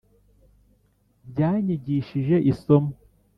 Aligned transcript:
byanyigishije 1.29 2.35
isomo 2.51 2.91